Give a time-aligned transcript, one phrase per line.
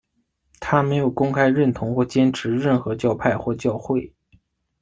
[0.59, 4.11] 他没有公开认同或坚持任何教派或教会。